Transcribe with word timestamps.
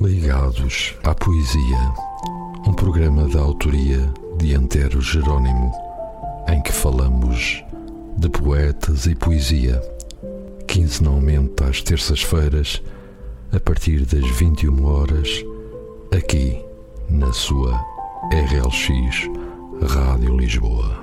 Ligados 0.00 0.94
à 1.04 1.14
Poesia, 1.14 1.94
um 2.66 2.72
programa 2.72 3.28
da 3.28 3.40
autoria 3.40 4.10
de 4.38 4.54
Antero 4.54 4.98
Jerónimo, 5.02 5.70
em 6.48 6.62
que 6.62 6.72
falamos 6.72 7.62
de 8.16 8.30
poetas 8.30 9.04
e 9.04 9.14
poesia, 9.14 9.78
quinzenalmente 10.66 11.62
às 11.62 11.82
terças-feiras, 11.82 12.82
a 13.52 13.60
partir 13.60 14.06
das 14.06 14.26
21 14.38 14.86
horas, 14.86 15.44
aqui 16.16 16.64
na 17.10 17.30
sua 17.34 17.78
RLX 18.32 19.28
Rádio 19.86 20.34
Lisboa. 20.34 20.99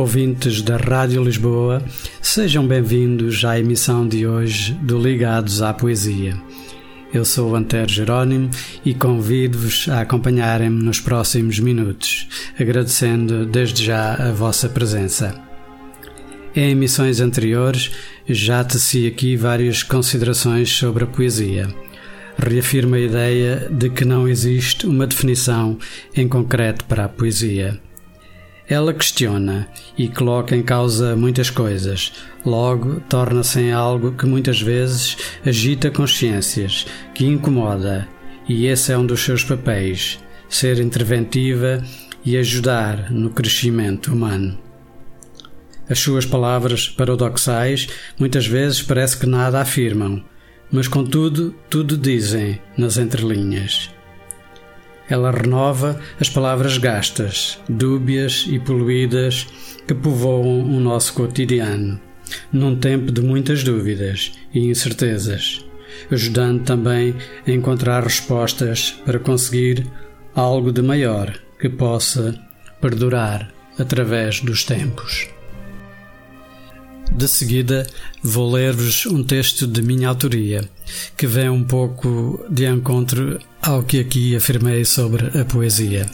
Ouvintes 0.00 0.62
da 0.62 0.78
Rádio 0.78 1.22
Lisboa, 1.22 1.82
sejam 2.22 2.66
bem-vindos 2.66 3.44
à 3.44 3.60
emissão 3.60 4.08
de 4.08 4.26
hoje 4.26 4.72
do 4.72 4.98
Ligados 4.98 5.60
à 5.60 5.74
Poesia. 5.74 6.40
Eu 7.12 7.22
sou 7.22 7.50
o 7.50 7.54
Antero 7.54 7.92
Jerónimo 7.92 8.48
e 8.82 8.94
convido-vos 8.94 9.90
a 9.90 10.00
acompanharem-me 10.00 10.82
nos 10.82 11.00
próximos 11.00 11.60
minutos, 11.60 12.26
agradecendo 12.58 13.44
desde 13.44 13.84
já 13.84 14.14
a 14.14 14.32
vossa 14.32 14.70
presença. 14.70 15.38
Em 16.56 16.70
emissões 16.70 17.20
anteriores 17.20 17.90
já 18.26 18.64
teci 18.64 19.06
aqui 19.06 19.36
várias 19.36 19.82
considerações 19.82 20.70
sobre 20.70 21.04
a 21.04 21.06
poesia. 21.06 21.68
Reafirmo 22.38 22.94
a 22.94 23.00
ideia 23.00 23.68
de 23.70 23.90
que 23.90 24.06
não 24.06 24.26
existe 24.26 24.86
uma 24.86 25.06
definição 25.06 25.76
em 26.16 26.26
concreto 26.26 26.86
para 26.86 27.04
a 27.04 27.08
poesia 27.08 27.78
ela 28.70 28.94
questiona 28.94 29.66
e 29.98 30.08
coloca 30.08 30.54
em 30.54 30.62
causa 30.62 31.16
muitas 31.16 31.50
coisas, 31.50 32.12
logo 32.46 33.00
torna-se 33.08 33.58
em 33.58 33.72
algo 33.72 34.12
que 34.12 34.24
muitas 34.24 34.62
vezes 34.62 35.16
agita 35.44 35.90
consciências, 35.90 36.86
que 37.12 37.26
incomoda, 37.26 38.08
e 38.48 38.66
esse 38.66 38.92
é 38.92 38.96
um 38.96 39.04
dos 39.04 39.22
seus 39.22 39.42
papéis: 39.42 40.20
ser 40.48 40.78
interventiva 40.78 41.82
e 42.24 42.36
ajudar 42.36 43.10
no 43.10 43.30
crescimento 43.30 44.12
humano. 44.12 44.56
As 45.88 45.98
suas 45.98 46.24
palavras 46.24 46.88
paradoxais 46.88 47.88
muitas 48.16 48.46
vezes 48.46 48.80
parece 48.80 49.16
que 49.18 49.26
nada 49.26 49.60
afirmam, 49.60 50.22
mas 50.70 50.86
contudo 50.86 51.52
tudo 51.68 51.98
dizem 51.98 52.60
nas 52.78 52.96
entrelinhas. 52.98 53.90
Ela 55.10 55.32
renova 55.32 56.00
as 56.20 56.30
palavras 56.30 56.78
gastas, 56.78 57.58
dúbias 57.68 58.46
e 58.48 58.60
poluídas 58.60 59.46
que 59.86 59.92
povoam 59.92 60.62
o 60.62 60.78
nosso 60.78 61.12
cotidiano, 61.14 62.00
num 62.52 62.76
tempo 62.76 63.10
de 63.10 63.20
muitas 63.20 63.64
dúvidas 63.64 64.32
e 64.54 64.60
incertezas, 64.60 65.66
ajudando 66.12 66.62
também 66.62 67.16
a 67.44 67.50
encontrar 67.50 68.04
respostas 68.04 68.92
para 69.04 69.18
conseguir 69.18 69.84
algo 70.32 70.70
de 70.70 70.80
maior 70.80 71.36
que 71.58 71.68
possa 71.68 72.38
perdurar 72.80 73.52
através 73.78 74.40
dos 74.40 74.64
tempos. 74.64 75.28
De 77.12 77.26
seguida, 77.26 77.86
vou 78.22 78.52
ler-vos 78.52 79.04
um 79.06 79.22
texto 79.24 79.66
de 79.66 79.82
minha 79.82 80.08
autoria, 80.08 80.68
que 81.16 81.26
vem 81.26 81.48
um 81.48 81.64
pouco 81.64 82.44
de 82.48 82.66
encontro 82.66 83.40
ao 83.60 83.82
que 83.82 83.98
aqui 83.98 84.36
afirmei 84.36 84.84
sobre 84.84 85.38
a 85.38 85.44
poesia. 85.44 86.06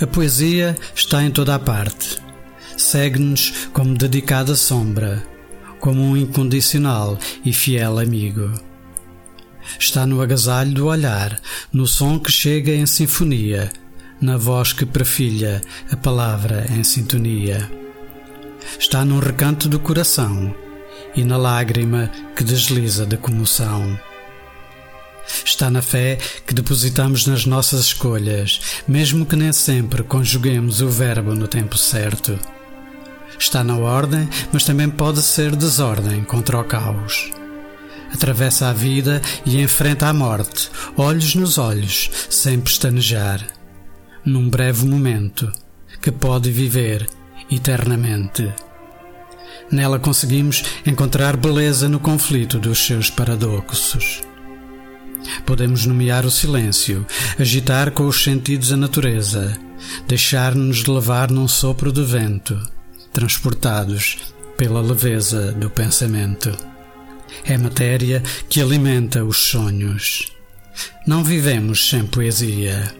A 0.00 0.06
poesia 0.06 0.76
está 0.94 1.24
em 1.24 1.30
toda 1.30 1.56
a 1.56 1.58
parte. 1.58 2.18
Segue-nos 2.76 3.68
como 3.72 3.98
dedicada 3.98 4.54
sombra, 4.54 5.26
como 5.80 6.00
um 6.00 6.16
incondicional 6.16 7.18
e 7.44 7.52
fiel 7.52 7.98
amigo. 7.98 8.52
Está 9.78 10.06
no 10.06 10.22
agasalho 10.22 10.72
do 10.72 10.86
olhar, 10.86 11.38
no 11.72 11.86
som 11.86 12.18
que 12.18 12.30
chega 12.30 12.72
em 12.72 12.86
sinfonia, 12.86 13.72
na 14.20 14.36
voz 14.36 14.72
que 14.72 14.86
perfilha 14.86 15.60
a 15.90 15.96
palavra 15.96 16.64
em 16.70 16.84
sintonia 16.84 17.68
está 18.78 19.04
num 19.04 19.18
recanto 19.18 19.68
do 19.68 19.78
coração 19.78 20.54
e 21.14 21.24
na 21.24 21.36
lágrima 21.36 22.10
que 22.36 22.44
desliza 22.44 23.06
de 23.06 23.16
comoção. 23.16 23.98
Está 25.44 25.70
na 25.70 25.82
fé 25.82 26.18
que 26.46 26.54
depositamos 26.54 27.26
nas 27.26 27.44
nossas 27.44 27.80
escolhas, 27.86 28.60
mesmo 28.86 29.26
que 29.26 29.36
nem 29.36 29.52
sempre 29.52 30.02
conjuguemos 30.02 30.80
o 30.80 30.88
verbo 30.88 31.34
no 31.34 31.46
tempo 31.46 31.76
certo. 31.76 32.38
Está 33.38 33.62
na 33.62 33.76
ordem, 33.76 34.28
mas 34.52 34.64
também 34.64 34.88
pode 34.88 35.22
ser 35.22 35.54
desordem 35.54 36.24
contra 36.24 36.58
o 36.58 36.64
caos. 36.64 37.30
Atravessa 38.12 38.68
a 38.68 38.72
vida 38.72 39.20
e 39.44 39.60
enfrenta 39.60 40.08
a 40.08 40.12
morte, 40.12 40.70
olhos 40.96 41.34
nos 41.34 41.58
olhos, 41.58 42.10
sem 42.30 42.58
pestanejar. 42.58 43.46
Num 44.24 44.48
breve 44.48 44.86
momento, 44.86 45.52
que 46.00 46.10
pode 46.10 46.50
viver 46.50 47.06
eternamente. 47.50 48.52
Nela 49.70 49.98
conseguimos 49.98 50.62
encontrar 50.86 51.36
beleza 51.36 51.88
no 51.88 52.00
conflito 52.00 52.58
dos 52.58 52.86
seus 52.86 53.10
paradoxos. 53.10 54.22
Podemos 55.44 55.84
nomear 55.84 56.24
o 56.24 56.30
silêncio, 56.30 57.06
agitar 57.38 57.90
com 57.90 58.06
os 58.06 58.22
sentidos 58.22 58.72
a 58.72 58.76
natureza, 58.76 59.58
deixar-nos 60.06 60.86
levar 60.86 61.30
num 61.30 61.48
sopro 61.48 61.92
de 61.92 62.02
vento, 62.02 62.58
transportados 63.12 64.18
pela 64.56 64.80
leveza 64.80 65.52
do 65.52 65.68
pensamento. 65.68 66.56
É 67.44 67.58
matéria 67.58 68.22
que 68.48 68.60
alimenta 68.60 69.24
os 69.24 69.38
sonhos. 69.38 70.32
Não 71.06 71.22
vivemos 71.22 71.88
sem 71.88 72.06
poesia. 72.06 72.94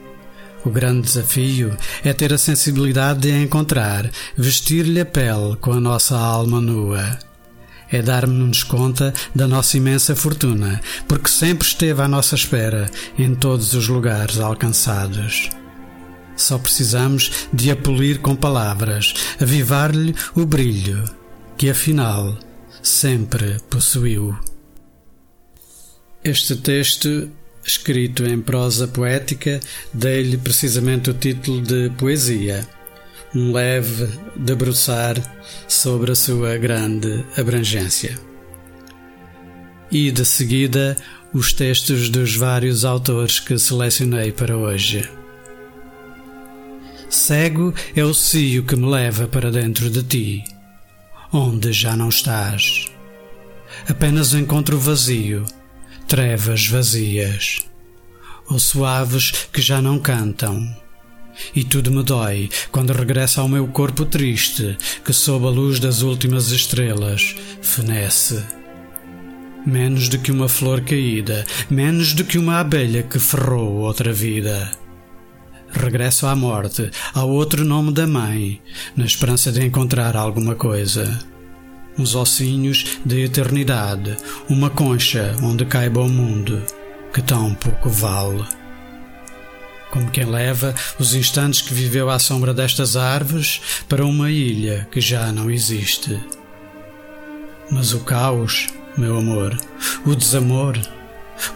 O 0.65 0.69
grande 0.69 1.07
desafio 1.07 1.77
é 2.03 2.11
ter 2.11 2.33
a 2.33 2.37
sensibilidade 2.37 3.21
de 3.21 3.31
a 3.31 3.41
encontrar, 3.41 4.09
vestir-lhe 4.37 4.99
a 4.99 5.05
pele 5.05 5.55
com 5.61 5.71
a 5.71 5.79
nossa 5.79 6.17
alma 6.17 6.59
nua. 6.59 7.17
É 7.91 8.01
darmos-nos 8.01 8.63
conta 8.63 9.13
da 9.33 9.47
nossa 9.47 9.77
imensa 9.77 10.15
fortuna, 10.15 10.81
porque 11.07 11.29
sempre 11.29 11.67
esteve 11.67 12.01
à 12.01 12.07
nossa 12.07 12.35
espera 12.35 12.89
em 13.17 13.33
todos 13.33 13.73
os 13.73 13.87
lugares 13.87 14.37
alcançados. 14.37 15.49
Só 16.35 16.57
precisamos 16.57 17.47
de 17.51 17.71
a 17.71 17.75
polir 17.75 18.19
com 18.19 18.35
palavras, 18.35 19.13
avivar-lhe 19.41 20.13
o 20.35 20.45
brilho 20.45 21.03
que 21.57 21.69
afinal 21.69 22.37
sempre 22.81 23.59
possuiu. 23.69 24.37
Este 26.23 26.55
texto 26.55 27.29
escrito 27.69 28.25
em 28.25 28.41
prosa 28.41 28.87
poética, 28.87 29.59
dei-lhe 29.93 30.37
precisamente 30.37 31.09
o 31.09 31.13
título 31.13 31.61
de 31.61 31.91
Poesia, 31.91 32.67
um 33.33 33.51
leve 33.51 34.07
debruçar 34.35 35.15
sobre 35.67 36.11
a 36.11 36.15
sua 36.15 36.57
grande 36.57 37.23
abrangência. 37.37 38.19
E 39.91 40.11
de 40.11 40.25
seguida 40.25 40.95
os 41.31 41.53
textos 41.53 42.09
dos 42.09 42.35
vários 42.35 42.83
autores 42.83 43.39
que 43.39 43.57
selecionei 43.59 44.31
para 44.31 44.57
hoje. 44.57 45.07
Cego 47.07 47.73
é 47.95 48.03
o 48.03 48.13
cio 48.13 48.63
que 48.63 48.75
me 48.75 48.87
leva 48.87 49.27
para 49.27 49.51
dentro 49.51 49.89
de 49.89 50.01
ti, 50.01 50.43
onde 51.31 51.71
já 51.71 51.95
não 51.95 52.09
estás. 52.09 52.87
Apenas 53.87 54.33
encontro 54.33 54.79
vazio 54.79 55.45
trevas 56.09 56.65
vazias, 56.65 57.59
ou 58.49 58.57
suaves 58.57 59.47
que 59.53 59.61
já 59.61 59.79
não 59.79 59.99
cantam. 59.99 60.67
E 61.55 61.63
tudo 61.63 61.91
me 61.91 62.01
dói 62.01 62.49
quando 62.71 62.93
regressa 62.93 63.41
ao 63.41 63.47
meu 63.47 63.67
corpo 63.67 64.03
triste, 64.05 64.75
que 65.05 65.13
sob 65.13 65.45
a 65.45 65.49
luz 65.49 65.79
das 65.79 66.01
últimas 66.01 66.49
estrelas 66.49 67.35
fenece. 67.61 68.43
Menos 69.63 70.09
do 70.09 70.17
que 70.17 70.31
uma 70.31 70.49
flor 70.49 70.81
caída, 70.81 71.45
menos 71.69 72.15
do 72.15 72.23
que 72.25 72.39
uma 72.39 72.59
abelha 72.59 73.03
que 73.03 73.19
ferrou 73.19 73.75
outra 73.75 74.11
vida. 74.11 74.71
Regresso 75.71 76.25
à 76.25 76.35
morte, 76.35 76.89
ao 77.13 77.29
outro 77.29 77.63
nome 77.63 77.93
da 77.93 78.07
mãe, 78.07 78.59
na 78.97 79.05
esperança 79.05 79.51
de 79.51 79.63
encontrar 79.63 80.17
alguma 80.17 80.55
coisa 80.55 81.19
uns 81.99 82.15
ossinhos 82.15 82.99
de 83.05 83.23
eternidade, 83.23 84.15
uma 84.49 84.69
concha 84.69 85.35
onde 85.43 85.65
caiba 85.65 86.01
o 86.01 86.09
mundo, 86.09 86.63
que 87.13 87.21
tão 87.21 87.53
pouco 87.53 87.89
vale. 87.89 88.45
Como 89.91 90.09
quem 90.09 90.25
leva 90.25 90.73
os 90.97 91.13
instantes 91.13 91.61
que 91.61 91.73
viveu 91.73 92.09
à 92.09 92.17
sombra 92.17 92.53
destas 92.53 92.95
árvores 92.95 93.83
para 93.89 94.05
uma 94.05 94.31
ilha 94.31 94.87
que 94.91 95.01
já 95.01 95.31
não 95.31 95.49
existe. 95.49 96.19
Mas 97.71 97.93
o 97.93 97.99
caos, 98.01 98.67
meu 98.97 99.17
amor, 99.17 99.57
o 100.05 100.15
desamor, 100.15 100.79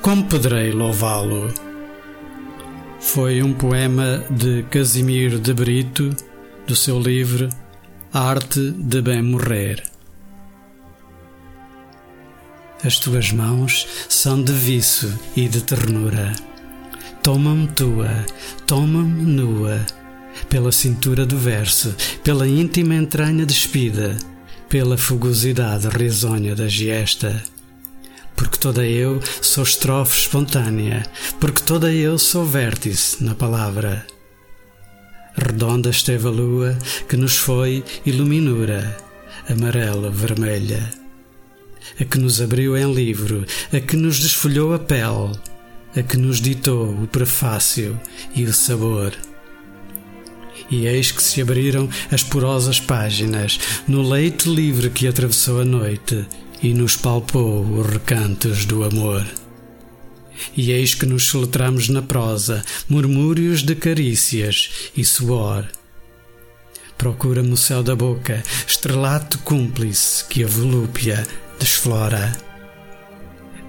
como 0.02 0.26
poderei 0.26 0.72
louvá-lo? 0.72 1.54
Foi 3.00 3.44
um 3.44 3.54
poema 3.54 4.24
de 4.30 4.64
Casimiro 4.64 5.40
de 5.40 5.54
Brito, 5.54 6.16
do 6.66 6.76
seu 6.76 7.00
livro 7.00 7.50
Arte 8.12 8.72
de 8.72 9.02
Bem 9.02 9.22
Morrer. 9.22 9.93
As 12.84 13.00
tuas 13.00 13.32
mãos 13.32 13.88
são 14.10 14.44
de 14.44 14.52
viço 14.52 15.18
e 15.38 15.48
de 15.48 15.62
ternura. 15.62 16.34
Toma-me 17.22 17.66
tua, 17.68 18.26
toma-me 18.68 19.24
nua, 19.24 19.80
pela 20.50 20.70
cintura 20.70 21.26
do 21.26 21.38
verso, 21.38 21.96
pela 22.26 22.46
íntima 22.46 22.96
entranha 22.96 23.46
despida, 23.46 24.18
pela 24.68 24.98
fugosidade 24.98 25.88
risonha 25.88 26.54
da 26.54 26.68
giesta. 26.68 27.42
Porque 28.36 28.58
toda 28.58 28.86
eu 28.86 29.22
sou 29.42 29.64
estrofe 29.64 30.20
espontânea, 30.20 31.06
porque 31.40 31.64
toda 31.64 31.90
eu 31.90 32.20
sou 32.20 32.46
vértice 32.46 33.24
na 33.24 33.34
palavra. 33.34 34.06
Redonda 35.38 35.90
esteve 35.90 36.28
a 36.28 36.32
lua 36.32 36.78
que 37.08 37.16
nos 37.16 37.38
foi 37.38 37.82
iluminura, 38.06 38.98
amarela, 39.48 40.10
vermelha 40.10 41.03
a 42.00 42.06
que 42.06 42.18
nos 42.18 42.42
abriu 42.42 42.78
em 42.78 42.94
livro, 42.94 43.46
a 43.72 43.80
que 43.80 43.96
nos 43.96 44.20
desfolhou 44.20 44.74
a 44.74 44.80
pele, 44.80 45.38
a 45.96 46.02
que 46.02 46.18
nos 46.18 46.42
ditou 46.42 46.90
o 46.90 47.08
prefácio 47.08 48.00
e 48.36 48.44
o 48.44 48.54
sabor. 48.54 49.14
E 50.70 50.88
eis 50.88 51.12
que 51.12 51.22
se 51.22 51.42
abriram 51.42 51.90
as 52.12 52.24
porosas 52.24 52.80
páginas 52.80 53.60
no 53.88 54.02
leito 54.02 54.54
livre 54.54 54.90
que 54.90 55.08
atravessou 55.08 55.62
a 55.62 55.66
noite 55.66 56.26
e 56.62 56.74
nos 56.74 56.96
palpou 56.96 57.62
os 57.62 57.86
recantos 57.86 58.66
do 58.66 58.84
amor. 58.84 59.26
E 60.56 60.72
eis 60.72 60.96
que 60.96 61.06
nos 61.06 61.26
soletramos 61.26 61.90
na 61.90 62.02
prosa 62.02 62.64
murmúrios 62.90 63.62
de 63.62 63.76
carícias 63.76 64.92
e 64.96 65.04
suor. 65.06 65.68
Procura-me 66.98 67.52
o 67.52 67.58
céu 67.58 67.84
da 67.84 67.96
boca, 67.96 68.42
estrelato 68.68 69.38
cúmplice 69.40 70.24
que 70.26 70.44
a 70.44 70.48
volúpia 70.48 71.28
desflora. 71.64 72.36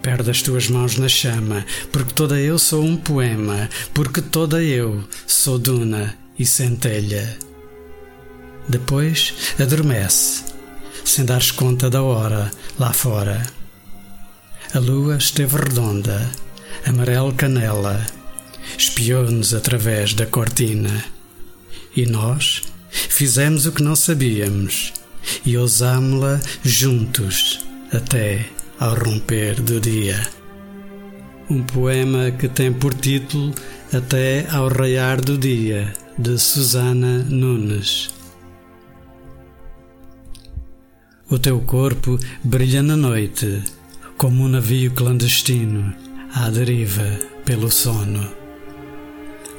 Perde 0.02 0.31
as 0.31 0.43
tuas 0.43 0.69
mãos 0.69 0.96
na 0.96 1.08
chama, 1.08 1.64
porque 1.93 2.12
toda 2.12 2.38
eu 2.38 2.58
sou 2.58 2.85
um 2.85 2.96
poema, 2.96 3.70
porque 3.94 4.20
toda 4.20 4.62
eu 4.62 5.02
sou 5.26 5.58
duna 5.58 6.14
e 6.38 6.44
centelha. 6.44 7.38
Depois 8.69 9.32
adormece, 9.58 10.44
sem 11.05 11.25
dares 11.25 11.50
conta 11.50 11.88
da 11.88 12.02
hora 12.02 12.50
lá 12.79 12.93
fora. 12.93 13.46
A 14.75 14.79
lua 14.79 15.17
esteve 15.17 15.56
redonda, 15.56 16.31
amarelo 16.85 17.32
canela, 17.32 18.05
espiou-nos 18.76 19.55
através 19.55 20.14
da 20.14 20.26
cortina. 20.26 21.05
E 21.96 22.05
nós 22.06 22.62
fizemos 22.91 23.67
o 23.67 23.73
que 23.73 23.82
não 23.82 23.94
sabíamos 23.94 24.93
e 25.46 25.56
ousámo-la 25.56 26.41
juntos 26.64 27.63
até 27.96 28.46
ao 28.81 28.94
romper 28.94 29.61
do 29.61 29.81
dia. 29.81 30.20
Um 31.49 31.62
poema 31.62 32.31
que 32.31 32.49
tem 32.49 32.73
por 32.73 32.94
título 32.94 33.55
Até 33.93 34.46
ao 34.50 34.69
raiar 34.69 35.20
do 35.20 35.38
dia, 35.38 35.93
de 36.19 36.38
Susana 36.38 37.19
Nunes. 37.19 38.12
O 41.31 41.38
teu 41.38 41.61
corpo 41.61 42.19
brilha 42.43 42.82
na 42.82 42.96
noite, 42.96 43.62
como 44.17 44.43
um 44.43 44.49
navio 44.49 44.91
clandestino 44.93 45.94
à 46.35 46.50
deriva 46.50 47.19
pelo 47.44 47.70
sono. 47.70 48.29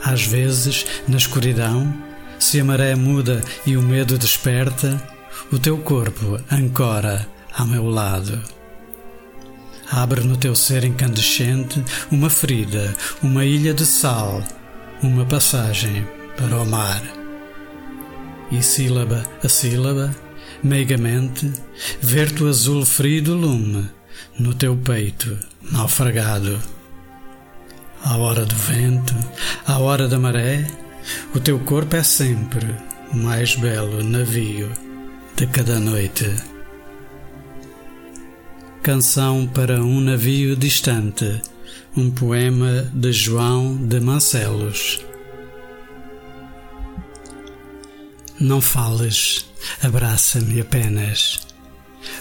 Às 0.04 0.26
vezes, 0.26 0.86
na 1.08 1.18
escuridão, 1.18 1.94
se 2.40 2.60
a 2.60 2.66
maré 2.66 2.96
muda 2.96 3.42
e 3.66 3.78
o 3.78 3.82
medo 3.82 4.18
desperta, 4.18 5.02
o 5.52 5.58
teu 5.58 5.78
corpo 5.78 6.40
ancora 6.52 7.35
ao 7.58 7.66
meu 7.66 7.90
lado. 7.90 8.42
Abre 9.92 10.22
no 10.22 10.36
teu 10.36 10.56
ser 10.56 10.84
incandescente 10.84 11.84
uma 12.12 12.30
ferida, 12.30 12.96
uma 13.22 13.46
ilha 13.46 13.74
de 13.74 13.86
sal, 13.86 14.44
uma 15.02 15.26
passagem 15.26 16.06
para 16.36 16.58
o 16.62 16.66
mar. 16.66 17.02
E 18.52 18.62
sílaba 18.62 19.24
a 19.44 19.50
sílaba, 19.50 20.16
meigamente, 20.64 21.52
ver-te 22.02 22.44
azul 22.48 22.86
ferido 22.86 23.36
lume 23.36 23.90
no 24.40 24.54
teu 24.54 24.76
peito 24.76 25.38
naufragado. 25.72 26.60
À 28.04 28.18
hora 28.18 28.46
do 28.46 28.56
vento, 28.56 29.16
à 29.66 29.80
hora 29.80 30.08
da 30.08 30.20
maré, 30.20 30.66
o 31.34 31.40
teu 31.40 31.60
corpo 31.60 31.96
é 31.96 32.04
sempre 32.04 32.76
o 33.14 33.18
mais 33.18 33.56
belo 33.56 34.04
navio 34.04 34.72
de 35.36 35.48
cada 35.48 35.80
noite. 35.80 36.55
Canção 38.86 39.48
para 39.48 39.84
um 39.84 40.00
navio 40.00 40.56
distante, 40.56 41.42
um 41.98 42.12
poema 42.12 42.88
de 42.94 43.12
João 43.12 43.76
de 43.76 44.00
Mancelos. 44.00 45.04
Não 48.40 48.62
fales, 48.62 49.48
abraça-me 49.82 50.62
apenas. 50.62 51.48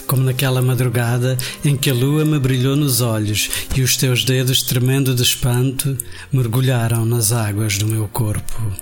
Como 0.06 0.22
naquela 0.22 0.62
madrugada 0.62 1.36
em 1.62 1.76
que 1.76 1.90
a 1.90 1.94
lua 1.94 2.24
me 2.24 2.38
brilhou 2.38 2.76
nos 2.76 3.02
olhos 3.02 3.50
e 3.76 3.82
os 3.82 3.98
teus 3.98 4.24
dedos, 4.24 4.62
tremendo 4.62 5.14
de 5.14 5.22
espanto, 5.22 5.98
mergulharam 6.32 7.04
nas 7.04 7.30
águas 7.30 7.76
do 7.76 7.86
meu 7.86 8.08
corpo. 8.08 8.72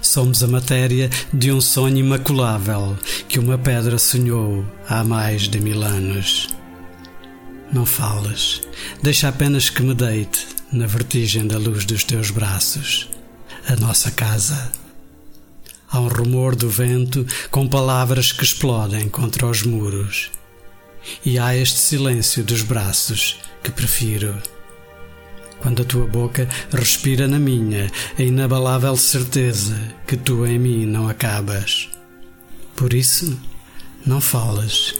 Somos 0.00 0.42
a 0.42 0.48
matéria 0.48 1.10
de 1.30 1.52
um 1.52 1.60
sonho 1.60 1.98
imaculável 1.98 2.96
que 3.28 3.38
uma 3.38 3.58
pedra 3.58 3.98
sonhou 3.98 4.64
há 4.88 5.04
mais 5.04 5.42
de 5.42 5.60
mil 5.60 5.82
anos. 5.82 6.48
Não 7.72 7.86
falas, 7.86 8.60
deixa 9.00 9.28
apenas 9.28 9.70
que 9.70 9.80
me 9.80 9.94
deite 9.94 10.44
na 10.72 10.86
vertigem 10.86 11.46
da 11.46 11.56
luz 11.56 11.84
dos 11.84 12.02
teus 12.02 12.30
braços. 12.30 13.08
A 13.68 13.76
nossa 13.76 14.10
casa. 14.10 14.72
Há 15.88 16.00
um 16.00 16.08
rumor 16.08 16.56
do 16.56 16.68
vento 16.68 17.24
com 17.48 17.68
palavras 17.68 18.32
que 18.32 18.42
explodem 18.42 19.08
contra 19.08 19.46
os 19.46 19.62
muros. 19.62 20.32
E 21.24 21.38
há 21.38 21.56
este 21.56 21.78
silêncio 21.78 22.42
dos 22.42 22.62
braços 22.62 23.38
que 23.62 23.70
prefiro. 23.70 24.36
Quando 25.60 25.82
a 25.82 25.84
tua 25.84 26.06
boca 26.06 26.48
respira 26.72 27.28
na 27.28 27.38
minha 27.38 27.88
a 28.18 28.22
inabalável 28.22 28.96
certeza 28.96 29.78
que 30.08 30.16
tu 30.16 30.44
em 30.44 30.58
mim 30.58 30.86
não 30.86 31.08
acabas. 31.08 31.88
Por 32.74 32.92
isso, 32.94 33.38
não 34.04 34.20
falas, 34.20 34.94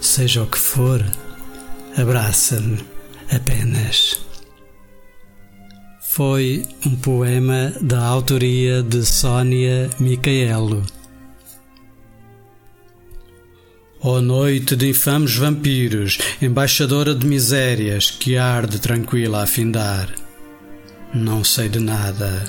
seja 0.00 0.42
o 0.42 0.46
que 0.46 0.58
for 0.58 1.02
abraça-me 1.96 2.78
apenas. 3.30 4.20
Foi 6.12 6.64
um 6.84 6.96
poema 6.96 7.72
da 7.80 8.02
autoria 8.02 8.82
de 8.82 9.04
Sónia 9.04 9.88
Micaelo. 10.00 10.84
Ó 14.02 14.20
noite 14.20 14.74
de 14.74 14.88
infames 14.88 15.36
vampiros, 15.36 16.18
embaixadora 16.40 17.14
de 17.14 17.26
misérias 17.26 18.10
que 18.10 18.36
arde 18.36 18.78
tranquila 18.78 19.42
a 19.42 19.46
findar. 19.46 20.08
Não 21.14 21.44
sei 21.44 21.68
de 21.68 21.78
nada. 21.78 22.44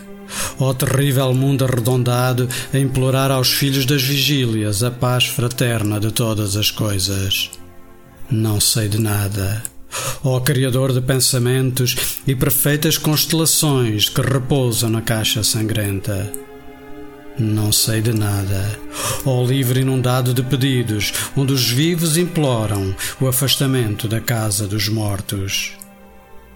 Ó 0.59 0.73
terrível 0.73 1.33
mundo 1.33 1.65
arredondado 1.65 2.47
a 2.73 2.77
implorar 2.79 3.31
aos 3.31 3.51
filhos 3.51 3.85
das 3.85 4.01
vigílias 4.01 4.81
a 4.81 4.89
paz 4.89 5.25
fraterna 5.25 5.99
de 5.99 6.11
todas 6.11 6.55
as 6.55 6.71
coisas. 6.71 7.51
Não 8.31 8.61
sei 8.61 8.87
de 8.87 8.97
nada. 8.97 9.61
Ó 10.23 10.39
Criador 10.39 10.93
de 10.93 11.01
pensamentos 11.01 11.97
e 12.25 12.33
perfeitas 12.33 12.97
constelações 12.97 14.07
que 14.07 14.21
repousam 14.21 14.89
na 14.89 15.01
caixa 15.01 15.43
sangrenta. 15.43 16.31
Não 17.37 17.73
sei 17.73 18.01
de 18.01 18.13
nada. 18.13 18.79
Ó 19.25 19.43
livro 19.43 19.79
inundado 19.79 20.33
de 20.33 20.41
pedidos, 20.43 21.11
onde 21.35 21.51
os 21.51 21.69
vivos 21.69 22.15
imploram 22.15 22.95
o 23.19 23.27
afastamento 23.27 24.07
da 24.07 24.21
casa 24.21 24.65
dos 24.65 24.87
mortos. 24.87 25.73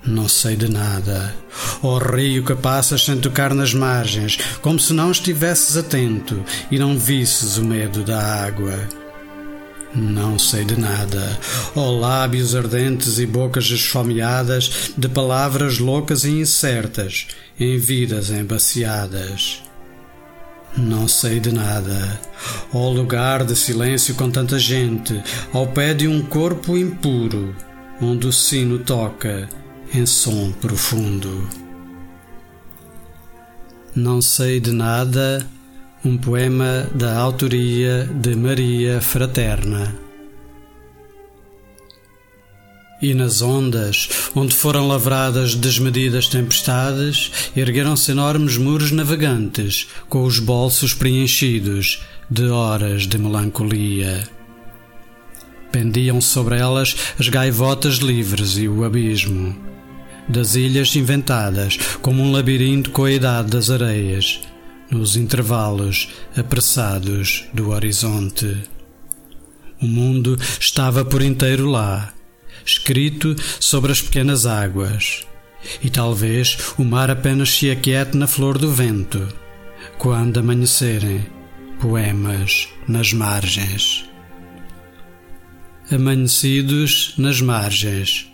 Não 0.06 0.30
sei 0.30 0.56
de 0.56 0.72
nada. 0.72 1.36
Ó 1.84 1.98
rio 1.98 2.46
que 2.46 2.56
passas 2.56 3.04
sem 3.04 3.18
tocar 3.18 3.54
nas 3.54 3.74
margens, 3.74 4.38
como 4.62 4.80
se 4.80 4.94
não 4.94 5.12
estivesses 5.12 5.76
atento 5.76 6.42
e 6.72 6.80
não 6.80 6.98
visses 6.98 7.58
o 7.58 7.66
medo 7.66 8.02
da 8.02 8.46
água. 8.46 9.05
Não 9.96 10.38
sei 10.38 10.66
de 10.66 10.78
nada. 10.78 11.40
Ó 11.74 11.80
oh, 11.80 12.00
lábios 12.00 12.54
ardentes 12.54 13.18
e 13.18 13.26
bocas 13.26 13.66
esfomeadas 13.66 14.92
de 14.98 15.08
palavras 15.08 15.80
loucas 15.80 16.26
e 16.26 16.32
incertas, 16.32 17.28
em 17.58 17.78
vidas 17.78 18.30
embaciadas. 18.30 19.64
Não 20.76 21.08
sei 21.08 21.40
de 21.40 21.54
nada. 21.54 22.20
Ó 22.74 22.80
oh, 22.80 22.92
lugar 22.92 23.46
de 23.46 23.56
silêncio 23.56 24.16
com 24.16 24.30
tanta 24.30 24.60
gente, 24.60 25.24
ao 25.54 25.68
pé 25.68 25.94
de 25.94 26.10
um 26.10 26.22
corpo 26.22 26.78
impuro, 26.78 27.56
onde 28.02 28.28
o 28.28 28.34
sino 28.34 28.80
toca 28.80 29.48
em 29.94 30.06
som 30.06 30.52
profundo. 30.60 31.48
Não 33.96 34.22
sei 34.22 34.60
de 34.60 34.74
nada 34.74 35.48
um 36.06 36.18
poema 36.18 36.88
da 36.94 37.18
autoria 37.18 38.08
de 38.14 38.36
Maria 38.36 39.02
Fraterna. 39.02 39.96
E 43.02 43.16
nas 43.16 43.42
ondas, 43.42 44.08
onde 44.36 44.54
foram 44.54 44.88
lavradas 44.88 45.56
desmedidas 45.56 46.28
tempestades, 46.28 47.32
ergueram-se 47.58 48.12
enormes 48.12 48.56
muros 48.56 48.92
navegantes, 48.92 49.88
com 50.08 50.24
os 50.24 50.38
bolsos 50.38 50.94
preenchidos 50.94 52.04
de 52.30 52.50
horas 52.50 53.08
de 53.08 53.18
melancolia. 53.18 54.30
Pendiam 55.72 56.22
sobre 56.22 56.60
elas 56.60 56.96
as 57.20 57.30
gaivotas 57.30 57.96
livres 57.96 58.58
e 58.58 58.68
o 58.68 58.84
abismo. 58.84 59.58
Das 60.30 60.56
ilhas 60.56 60.96
inventadas, 60.96 61.78
como 62.00 62.22
um 62.22 62.32
labirinto 62.32 62.92
com 62.92 63.06
a 63.06 63.12
idade 63.12 63.50
das 63.50 63.72
areias, 63.72 64.40
nos 64.90 65.16
intervalos 65.16 66.10
apressados 66.36 67.46
do 67.54 67.70
horizonte. 67.70 68.64
O 69.82 69.86
mundo 69.86 70.38
estava 70.60 71.04
por 71.04 71.22
inteiro 71.22 71.70
lá, 71.70 72.14
escrito 72.66 73.36
sobre 73.60 73.92
as 73.92 74.02
pequenas 74.02 74.46
águas. 74.46 75.26
E 75.84 75.90
talvez 75.90 76.58
o 76.78 76.84
mar 76.84 77.10
apenas 77.10 77.50
se 77.50 77.72
aquiete 77.72 78.16
na 78.16 78.28
flor 78.28 78.58
do 78.58 78.72
vento, 78.72 79.28
quando 79.98 80.40
amanhecerem 80.40 81.26
poemas 81.80 82.68
nas 82.88 83.12
margens. 83.12 84.06
Amanhecidos 85.92 87.14
nas 87.18 87.42
margens, 87.42 88.28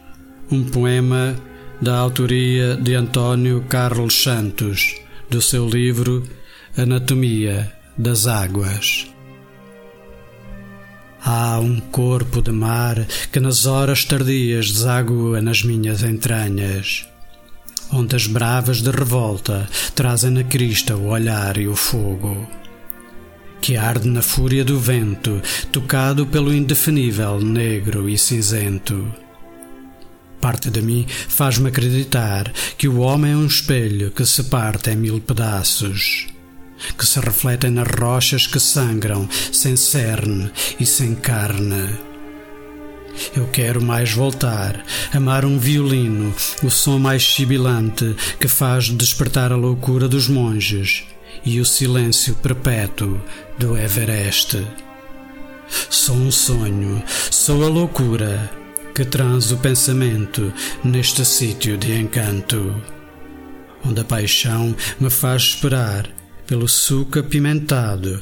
um 0.52 0.64
poema 0.64 1.36
da 1.82 1.98
autoria 1.98 2.76
de 2.76 2.94
António 2.96 3.66
Carlos 3.68 4.22
Santos, 4.22 4.96
do 5.30 5.42
seu 5.42 5.68
livro 5.68 6.24
Anatomia 6.78 7.70
das 7.98 8.28
Águas. 8.28 9.06
Há 11.22 11.60
um 11.60 11.82
corpo 11.82 12.42
de 12.42 12.54
mar 12.54 13.06
que 13.30 13.42
nas 13.42 13.66
horas 13.66 14.06
tardias 14.06 14.72
desagua 14.72 15.42
nas 15.42 15.64
minhas 15.64 16.02
entranhas. 16.02 17.06
Ondas 17.92 18.26
bravas 18.26 18.82
de 18.82 18.90
revolta 18.90 19.68
trazem 19.94 20.32
na 20.32 20.46
crista 20.46 20.96
o 20.96 21.08
olhar 21.08 21.58
e 21.58 21.68
o 21.68 21.76
fogo. 21.76 22.48
Que 23.60 23.76
arde 23.76 24.08
na 24.08 24.22
fúria 24.22 24.64
do 24.64 24.80
vento, 24.80 25.42
tocado 25.74 26.26
pelo 26.26 26.54
indefinível 26.54 27.42
negro 27.42 28.08
e 28.08 28.18
cinzento. 28.18 29.14
Parte 30.40 30.70
de 30.70 30.82
mim 30.82 31.06
faz-me 31.28 31.68
acreditar 31.68 32.50
que 32.78 32.88
o 32.88 33.00
homem 33.00 33.34
é 33.34 33.36
um 33.36 33.46
espelho 33.46 34.10
que 34.10 34.26
se 34.26 34.46
parte 34.46 34.90
em 34.90 34.96
mil 34.96 35.20
pedaços 35.20 36.32
que 36.98 37.06
se 37.06 37.20
refletem 37.20 37.72
nas 37.72 37.88
rochas 37.88 38.48
que 38.48 38.60
sangram, 38.60 39.28
sem 39.52 39.76
cerne 39.76 40.52
e 40.80 40.86
sem 40.86 41.16
carne. 41.16 41.90
Eu 43.36 43.48
quero 43.48 43.82
mais 43.82 44.12
voltar, 44.12 44.84
amar 45.14 45.46
um 45.46 45.58
violino, 45.58 46.34
o 46.64 46.70
som 46.70 46.98
mais 46.98 47.24
sibilante 47.24 48.16
que 48.40 48.48
faz 48.48 48.90
despertar 48.90 49.52
a 49.52 49.56
loucura 49.56 50.08
dos 50.08 50.28
monges 50.28 51.04
e 51.46 51.60
o 51.60 51.66
silêncio 51.66 52.36
perpétuo 52.36 53.22
do 53.58 53.78
Everest. 53.78 54.66
Sou 55.90 56.16
um 56.16 56.32
sonho, 56.32 57.02
sou 57.30 57.64
a 57.64 57.68
loucura 57.68 58.52
que 58.94 59.06
transa 59.06 59.56
o 59.56 59.58
pensamento 59.58 60.54
neste 60.84 61.24
sítio 61.24 61.78
de 61.78 61.94
encanto, 61.94 62.76
onde 63.86 64.02
a 64.02 64.04
paixão 64.04 64.76
me 65.00 65.10
faz 65.10 65.44
esperar 65.44 66.21
pelo 66.52 66.68
suco 66.68 67.18
apimentado 67.18 68.22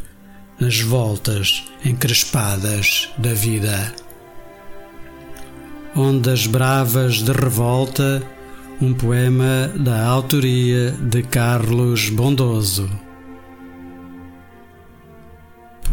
nas 0.60 0.82
voltas 0.82 1.64
encrespadas 1.84 3.10
da 3.18 3.34
vida. 3.34 3.92
Ondas 5.96 6.46
bravas 6.46 7.24
de 7.24 7.32
revolta, 7.32 8.22
um 8.80 8.94
poema 8.94 9.74
da 9.76 10.06
autoria 10.06 10.92
de 10.92 11.24
Carlos 11.24 12.10
Bondoso. 12.10 12.88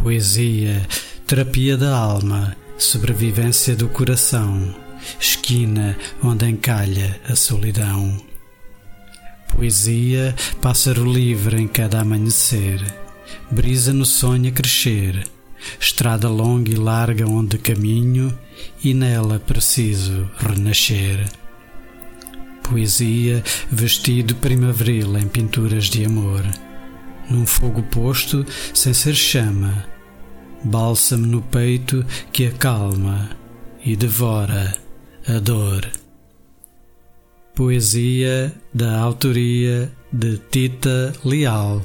Poesia, 0.03 0.87
terapia 1.25 1.75
da 1.75 1.97
alma, 1.97 2.55
sobrevivência 2.77 3.75
do 3.75 3.89
coração, 3.89 4.75
esquina 5.19 5.97
onde 6.21 6.47
encalha 6.47 7.19
a 7.27 7.35
solidão. 7.35 8.15
Poesia, 9.47 10.35
pássaro 10.61 11.11
livre 11.11 11.61
em 11.61 11.67
cada 11.67 12.01
amanhecer, 12.01 12.81
brisa 13.49 13.91
no 13.91 14.05
sonho 14.05 14.49
a 14.49 14.51
crescer, 14.51 15.27
estrada 15.79 16.29
longa 16.29 16.71
e 16.71 16.75
larga 16.75 17.27
onde 17.27 17.57
caminho 17.57 18.37
e 18.83 18.93
nela 18.93 19.39
preciso 19.39 20.29
renascer. 20.37 21.27
Poesia, 22.63 23.43
vestido 23.71 24.35
primaveril 24.35 25.17
em 25.17 25.27
pinturas 25.27 25.85
de 25.85 26.05
amor, 26.05 26.43
num 27.29 27.45
fogo 27.45 27.81
posto 27.83 28.45
sem 28.73 28.93
ser 28.93 29.15
chama, 29.15 29.85
bálsamo 30.63 31.25
no 31.25 31.41
peito 31.41 32.05
que 32.31 32.45
acalma 32.45 33.29
e 33.83 33.95
devora 33.95 34.75
a 35.27 35.39
dor. 35.39 35.89
Poesia 37.57 38.53
da 38.71 38.99
autoria 38.99 39.91
de 40.13 40.37
Tita 40.51 41.11
Leal. 41.25 41.81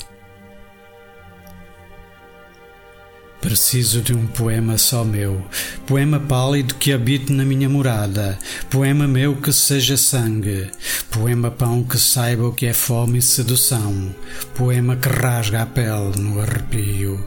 Preciso 3.40 4.02
de 4.02 4.12
um 4.12 4.26
poema 4.26 4.76
só 4.76 5.02
meu, 5.02 5.42
poema 5.86 6.20
pálido 6.20 6.74
que 6.74 6.92
habite 6.92 7.32
na 7.32 7.42
minha 7.42 7.70
morada, 7.70 8.38
poema 8.68 9.08
meu 9.08 9.34
que 9.36 9.50
seja 9.50 9.96
sangue, 9.96 10.70
poema 11.10 11.50
pão 11.50 11.82
que 11.82 11.96
saiba 11.96 12.48
o 12.48 12.52
que 12.52 12.66
é 12.66 12.74
fome 12.74 13.20
e 13.20 13.22
sedução, 13.22 14.14
poema 14.54 14.94
que 14.94 15.08
rasga 15.08 15.62
a 15.62 15.66
pele 15.66 16.18
no 16.18 16.38
arrepio. 16.38 17.26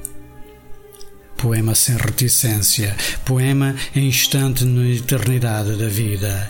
Poema 1.35 1.73
sem 1.73 1.97
reticência, 1.97 2.95
poema 3.25 3.75
em 3.95 4.07
instante 4.07 4.63
na 4.65 4.87
eternidade 4.87 5.75
da 5.77 5.87
vida 5.87 6.47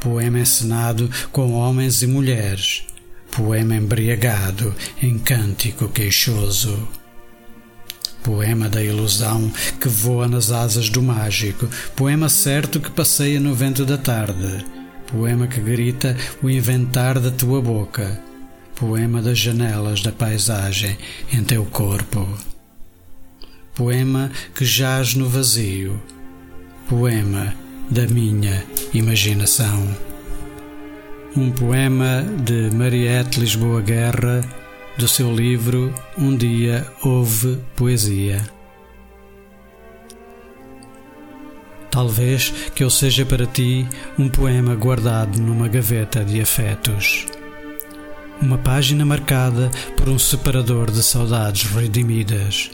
poema 0.00 0.40
encenado 0.40 1.10
com 1.32 1.52
homens 1.52 2.02
e 2.02 2.06
mulheres, 2.06 2.84
poema 3.30 3.76
embriagado 3.76 4.74
em 5.02 5.18
cântico 5.18 5.88
queixoso. 5.88 6.88
Poema 8.22 8.68
da 8.68 8.82
ilusão 8.82 9.50
que 9.80 9.88
voa 9.88 10.28
nas 10.28 10.50
asas 10.50 10.90
do 10.90 11.02
mágico, 11.02 11.68
poema 11.96 12.28
certo 12.28 12.80
que 12.80 12.90
passeia 12.90 13.40
no 13.40 13.54
vento 13.54 13.84
da 13.84 13.96
tarde, 13.96 14.64
poema 15.06 15.46
que 15.46 15.60
grita 15.60 16.16
o 16.42 16.50
inventar 16.50 17.18
da 17.18 17.30
tua 17.30 17.62
boca, 17.62 18.20
poema 18.74 19.22
das 19.22 19.38
janelas 19.38 20.02
da 20.02 20.12
paisagem 20.12 20.98
em 21.32 21.42
teu 21.42 21.64
corpo. 21.64 22.28
Poema 23.74 24.30
que 24.54 24.64
jaz 24.64 25.14
no 25.14 25.28
vazio, 25.28 26.02
poema 26.88 27.54
da 27.90 28.06
minha 28.06 28.64
imaginação. 28.92 29.88
Um 31.34 31.50
poema 31.50 32.22
de 32.44 32.70
Mariette 32.74 33.40
Lisboa 33.40 33.80
Guerra, 33.80 34.44
do 34.98 35.08
seu 35.08 35.34
livro 35.34 35.94
Um 36.16 36.36
Dia 36.36 36.86
Houve 37.02 37.58
Poesia. 37.76 38.42
Talvez 41.90 42.50
que 42.74 42.84
eu 42.84 42.90
seja 42.90 43.24
para 43.24 43.46
ti 43.46 43.86
um 44.18 44.28
poema 44.28 44.74
guardado 44.74 45.40
numa 45.40 45.66
gaveta 45.66 46.24
de 46.24 46.40
afetos. 46.40 47.26
Uma 48.40 48.58
página 48.58 49.04
marcada 49.04 49.70
por 49.96 50.08
um 50.08 50.18
separador 50.18 50.90
de 50.90 51.02
saudades 51.02 51.64
redimidas. 51.64 52.70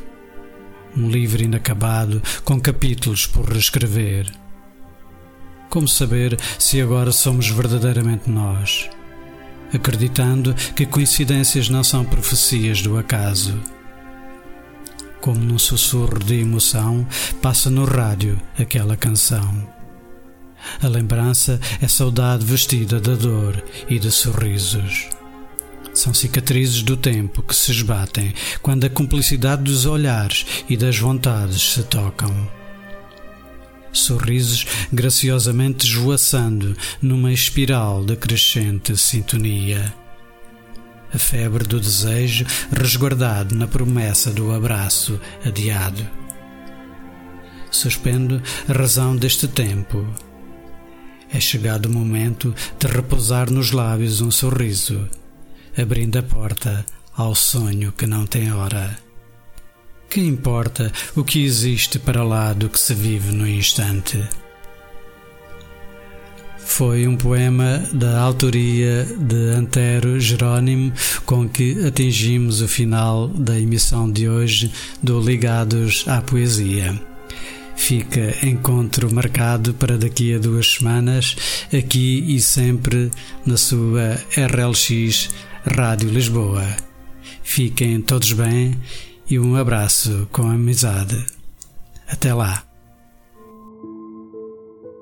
Um 0.97 1.09
livro 1.09 1.43
inacabado 1.43 2.21
com 2.45 2.61
capítulos 2.61 3.27
por 3.27 3.49
reescrever 3.49 4.44
como 5.75 5.89
saber 5.89 6.39
se 6.57 6.81
agora 6.81 7.11
somos 7.11 7.49
verdadeiramente 7.49 8.31
nós? 8.31 8.89
Acreditando 9.73 10.55
que 10.77 10.87
coincidências 10.87 11.69
não 11.69 11.83
são 11.83 12.05
profecias 12.05 12.81
do 12.81 12.97
acaso. 12.97 13.61
Como 15.21 15.41
num 15.41 15.59
sussurro 15.59 16.21
de 16.21 16.37
emoção, 16.37 17.05
passa 17.43 17.71
no 17.71 17.85
rádio 17.85 18.41
aquela 18.57 18.97
canção. 18.97 19.69
A 20.81 20.87
lembrança 20.87 21.59
é 21.83 21.89
saudade 21.89 22.45
vestida 22.45 23.01
da 23.01 23.17
dor 23.17 23.61
e 23.89 23.99
de 23.99 24.13
sorrisos. 24.13 25.09
São 25.93 26.15
cicatrizes 26.15 26.85
do 26.85 26.97
tempo 26.97 27.43
que 27.43 27.55
se 27.55 27.73
esbatem 27.73 28.33
quando 28.63 28.85
a 28.85 28.91
cumplicidade 28.91 29.65
dos 29.65 29.87
olhares 29.87 30.47
e 30.69 30.77
das 30.77 30.97
vontades 30.97 31.61
se 31.61 31.83
tocam 31.83 32.64
sorrisos 33.95 34.67
graciosamente 34.93 35.87
esvoaçando 35.87 36.77
numa 37.01 37.33
espiral 37.33 38.05
de 38.05 38.17
crescente 38.17 38.97
sintonia. 38.97 39.95
a 41.13 41.19
febre 41.19 41.65
do 41.65 41.79
desejo 41.79 42.45
resguardado 42.73 43.55
na 43.55 43.69
promessa 43.69 44.33
do 44.33 44.53
abraço 44.53 45.21
adiado. 45.45 46.05
Suspendo 47.71 48.43
a 48.69 48.73
razão 48.73 49.17
deste 49.17 49.47
tempo. 49.47 50.07
É 51.33 51.41
chegado 51.41 51.87
o 51.87 51.93
momento 51.93 52.55
de 52.79 52.87
repousar 52.87 53.51
nos 53.51 53.71
lábios 53.71 54.21
um 54.21 54.31
sorriso, 54.31 55.09
abrindo 55.77 56.19
a 56.19 56.23
porta 56.23 56.85
ao 57.17 57.35
sonho 57.35 57.93
que 57.93 58.07
não 58.07 58.27
tem 58.27 58.53
hora. 58.53 58.97
Que 60.15 60.21
importa 60.21 60.93
o 61.17 61.25
que 61.25 61.45
existe 61.45 61.99
para 61.99 62.23
lá 62.23 62.53
do 62.53 62.69
que 62.69 62.79
se 62.79 62.95
vive 62.95 63.33
no 63.33 63.49
instante? 63.49 64.23
Foi 66.57 67.09
um 67.09 67.17
poema 67.17 67.83
da 67.93 68.21
autoria 68.21 69.05
de 69.19 69.49
Antero 69.57 70.21
Jerónimo 70.21 70.93
com 71.27 71.49
que 71.49 71.85
atingimos 71.85 72.61
o 72.61 72.69
final 72.69 73.27
da 73.27 73.59
emissão 73.59 74.09
de 74.09 74.29
hoje 74.29 74.71
do 75.03 75.19
Ligados 75.19 76.05
à 76.07 76.23
Poesia. 76.23 76.97
Fica 77.75 78.37
encontro 78.47 79.13
marcado 79.13 79.75
para 79.75 79.99
daqui 79.99 80.33
a 80.33 80.39
duas 80.39 80.75
semanas, 80.75 81.35
aqui 81.77 82.23
e 82.29 82.41
sempre 82.41 83.11
na 83.45 83.57
sua 83.57 84.17
RLX 84.37 85.31
Rádio 85.77 86.09
Lisboa. 86.09 86.65
Fiquem 87.43 88.01
todos 88.01 88.33
bem 88.33 88.79
e 89.29 89.39
um 89.39 89.57
abraço 89.57 90.29
com 90.33 90.43
amizade. 90.43 91.25
Até 92.09 92.35
lá. 92.35 92.63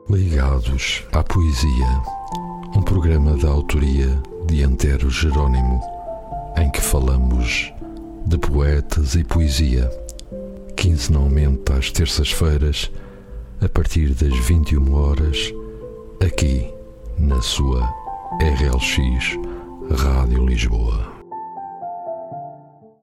Ligados 0.09 1.03
à 1.13 1.23
Poesia, 1.23 2.03
um 2.77 2.83
programa 2.83 3.37
da 3.37 3.49
autoria 3.49 4.21
de 4.47 4.63
Antero 4.63 5.11
Jerônimo, 5.11 5.81
em 6.57 6.71
que 6.71 6.81
falamos 6.81 7.73
de 8.27 8.39
poetas 8.39 9.15
e 9.15 9.25
poesia, 9.25 9.91
quinzenalmente 10.77 11.73
às 11.73 11.91
terças-feiras, 11.91 12.91
a 13.61 13.69
partir 13.69 14.15
das 14.15 14.37
21 14.47 14.95
horas, 14.95 15.53
aqui 16.25 16.73
na 17.19 17.41
sua 17.41 17.89
RLX 18.41 19.39
Rádio 19.91 20.45
Lisboa. 20.47 21.12